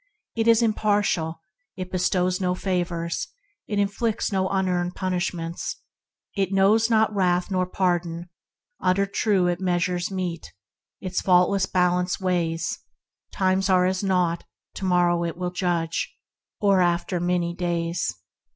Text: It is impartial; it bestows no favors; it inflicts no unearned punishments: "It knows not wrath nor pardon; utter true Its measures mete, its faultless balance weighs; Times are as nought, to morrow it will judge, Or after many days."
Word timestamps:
It 0.35 0.47
is 0.47 0.63
impartial; 0.63 1.43
it 1.77 1.91
bestows 1.91 2.41
no 2.41 2.55
favors; 2.55 3.27
it 3.67 3.77
inflicts 3.77 4.31
no 4.31 4.49
unearned 4.49 4.95
punishments: 4.95 5.75
"It 6.35 6.51
knows 6.51 6.89
not 6.89 7.13
wrath 7.13 7.51
nor 7.51 7.67
pardon; 7.67 8.27
utter 8.79 9.05
true 9.05 9.45
Its 9.45 9.61
measures 9.61 10.09
mete, 10.09 10.53
its 11.01 11.21
faultless 11.21 11.67
balance 11.67 12.19
weighs; 12.19 12.79
Times 13.31 13.69
are 13.69 13.85
as 13.85 14.03
nought, 14.03 14.43
to 14.73 14.85
morrow 14.85 15.23
it 15.23 15.37
will 15.37 15.51
judge, 15.51 16.11
Or 16.59 16.81
after 16.81 17.19
many 17.19 17.53
days." 17.53 18.11